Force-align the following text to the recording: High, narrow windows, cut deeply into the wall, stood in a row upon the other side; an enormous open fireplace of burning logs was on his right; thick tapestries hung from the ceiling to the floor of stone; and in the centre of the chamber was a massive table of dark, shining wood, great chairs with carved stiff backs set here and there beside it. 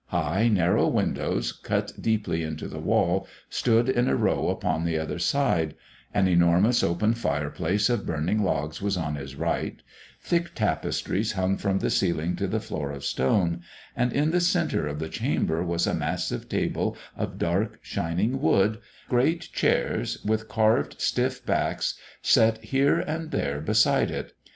High, 0.07 0.47
narrow 0.47 0.87
windows, 0.87 1.51
cut 1.51 1.91
deeply 2.01 2.41
into 2.41 2.67
the 2.67 2.79
wall, 2.79 3.27
stood 3.51 3.87
in 3.87 4.07
a 4.07 4.15
row 4.15 4.49
upon 4.49 4.83
the 4.83 4.97
other 4.97 5.19
side; 5.19 5.75
an 6.11 6.27
enormous 6.27 6.81
open 6.81 7.13
fireplace 7.13 7.87
of 7.87 8.03
burning 8.03 8.41
logs 8.41 8.81
was 8.81 8.97
on 8.97 9.13
his 9.13 9.35
right; 9.35 9.79
thick 10.19 10.55
tapestries 10.55 11.33
hung 11.33 11.55
from 11.55 11.77
the 11.77 11.91
ceiling 11.91 12.35
to 12.37 12.47
the 12.47 12.59
floor 12.59 12.89
of 12.91 13.05
stone; 13.05 13.61
and 13.95 14.11
in 14.11 14.31
the 14.31 14.41
centre 14.41 14.87
of 14.87 14.97
the 14.97 15.07
chamber 15.07 15.61
was 15.63 15.85
a 15.85 15.93
massive 15.93 16.49
table 16.49 16.97
of 17.15 17.37
dark, 17.37 17.77
shining 17.83 18.41
wood, 18.41 18.79
great 19.07 19.51
chairs 19.53 20.17
with 20.25 20.47
carved 20.49 20.99
stiff 20.99 21.45
backs 21.45 21.93
set 22.23 22.57
here 22.63 22.97
and 22.99 23.29
there 23.29 23.61
beside 23.61 24.09
it. 24.09 24.33